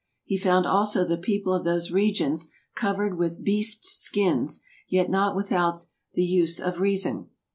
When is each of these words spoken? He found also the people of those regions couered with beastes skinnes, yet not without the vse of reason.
He 0.23 0.35
found 0.35 0.65
also 0.65 1.05
the 1.05 1.15
people 1.19 1.53
of 1.53 1.63
those 1.63 1.91
regions 1.91 2.51
couered 2.75 3.19
with 3.19 3.43
beastes 3.43 3.89
skinnes, 4.01 4.61
yet 4.89 5.11
not 5.11 5.35
without 5.35 5.85
the 6.15 6.27
vse 6.27 6.59
of 6.59 6.79
reason. 6.79 7.29